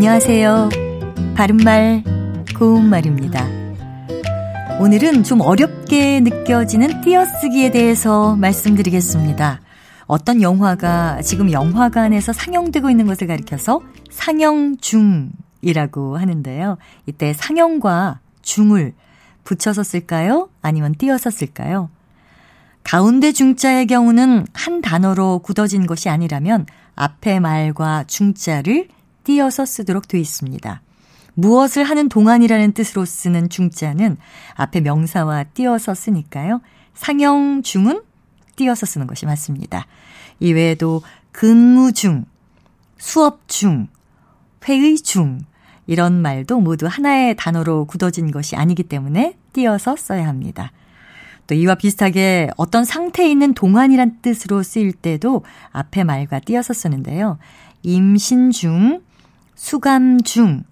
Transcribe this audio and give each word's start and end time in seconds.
안녕하세요. 0.00 0.70
바른말, 1.36 2.02
고운말입니다. 2.58 3.46
오늘은 4.80 5.24
좀 5.24 5.42
어렵게 5.42 6.20
느껴지는 6.20 7.02
띄어쓰기에 7.02 7.70
대해서 7.70 8.34
말씀드리겠습니다. 8.36 9.60
어떤 10.06 10.40
영화가 10.40 11.20
지금 11.20 11.52
영화관에서 11.52 12.32
상영되고 12.32 12.88
있는 12.88 13.04
것을 13.04 13.26
가리켜서 13.26 13.82
상영 14.08 14.78
중이라고 14.80 16.16
하는데요. 16.16 16.78
이때 17.04 17.34
상영과 17.34 18.20
중을 18.40 18.94
붙여서 19.44 19.82
쓸까요? 19.82 20.48
아니면 20.62 20.94
띄어서 20.94 21.28
쓸까요? 21.28 21.90
가운데 22.84 23.32
중자의 23.32 23.86
경우는 23.86 24.46
한 24.54 24.80
단어로 24.80 25.40
굳어진 25.40 25.86
것이 25.86 26.08
아니라면 26.08 26.64
앞에 26.96 27.38
말과 27.38 28.04
중자를 28.06 28.88
띄어서 29.30 29.64
쓰도록 29.64 30.08
되어 30.08 30.20
있습니다. 30.20 30.82
무엇을 31.34 31.84
하는 31.84 32.08
동안이라는 32.08 32.72
뜻으로 32.72 33.04
쓰는 33.04 33.48
중자는 33.48 34.16
앞에 34.54 34.80
명사와 34.80 35.44
띄어서 35.44 35.94
쓰니까요. 35.94 36.60
상영 36.94 37.62
중은 37.62 38.02
띄어서 38.56 38.86
쓰는 38.86 39.06
것이 39.06 39.26
맞습니다. 39.26 39.86
이외에도 40.40 41.02
근무 41.30 41.92
중, 41.92 42.24
수업 42.98 43.46
중, 43.46 43.86
회의 44.66 44.96
중 44.96 45.38
이런 45.86 46.20
말도 46.20 46.58
모두 46.58 46.88
하나의 46.88 47.36
단어로 47.36 47.84
굳어진 47.84 48.32
것이 48.32 48.56
아니기 48.56 48.82
때문에 48.82 49.36
띄어서 49.52 49.94
써야 49.94 50.26
합니다. 50.26 50.72
또 51.46 51.54
이와 51.54 51.76
비슷하게 51.76 52.50
어떤 52.56 52.84
상태에 52.84 53.30
있는 53.30 53.54
동안이란 53.54 54.22
뜻으로 54.22 54.64
쓰일 54.64 54.92
때도 54.92 55.44
앞에 55.70 56.02
말과 56.02 56.40
띄어서 56.40 56.74
쓰는데요. 56.74 57.38
임신 57.84 58.50
중, 58.50 59.00
수감 59.60 60.22
중, 60.22 60.64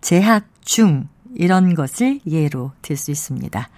재학 0.00 0.46
중 0.62 1.06
이런 1.36 1.74
것을 1.74 2.18
예로 2.26 2.72
들 2.82 2.96
수 2.96 3.12
있습니다. 3.12 3.68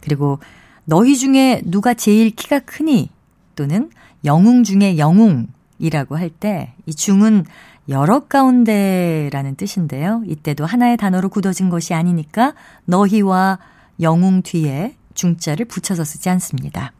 그리고 0.00 0.38
너희 0.86 1.18
중에 1.18 1.60
누가 1.66 1.92
제일 1.92 2.30
키가 2.30 2.60
크니 2.60 3.10
또는 3.56 3.90
영웅 4.24 4.64
중에 4.64 4.96
영웅이라고 4.96 6.16
할 6.16 6.30
때 6.30 6.72
이 6.86 6.94
중은 6.94 7.44
여러 7.90 8.20
가운데라는 8.20 9.54
뜻인데요. 9.56 10.22
이때도 10.26 10.64
하나의 10.64 10.96
단어로 10.96 11.28
굳어진 11.28 11.68
것이 11.68 11.92
아니니까 11.92 12.54
너희와 12.86 13.58
영웅 14.00 14.40
뒤에 14.40 14.96
중자를 15.12 15.66
붙여서 15.66 16.04
쓰지 16.04 16.30
않습니다. 16.30 16.92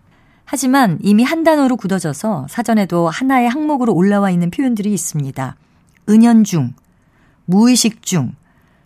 하지만 0.45 0.99
이미 1.01 1.25
한 1.25 1.45
단어로 1.45 1.77
굳어져서 1.77 2.47
사전에도 2.51 3.09
하나의 3.09 3.49
항목으로 3.49 3.95
올라와 3.95 4.31
있는 4.31 4.51
표현들이 4.51 4.93
있습니다. 4.93 5.57
은연중, 6.11 6.75
무의식 7.47 8.03
중, 8.03 8.33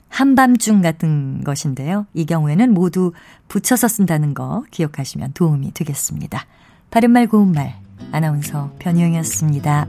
한밤중 0.08 0.82
같은 0.82 1.42
것인데요. 1.44 2.06
이 2.14 2.26
경우에는 2.26 2.72
모두 2.72 3.12
붙여서 3.48 3.88
쓴다는 3.88 4.34
거 4.34 4.64
기억하시면 4.70 5.32
도움이 5.34 5.72
되겠습니다. 5.72 6.46
바른말 6.90 7.28
고운말 7.28 7.74
아나운서 8.12 8.72
변희영이었습니다. 8.78 9.86